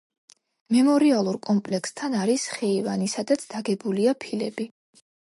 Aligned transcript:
მემორიალურ 0.75 1.37
კომპლექსთან 1.49 2.17
არის 2.23 2.49
ხეივანი, 2.57 3.13
სადაც 3.19 3.49
დაგებულია 3.55 4.21
ფილები. 4.27 4.73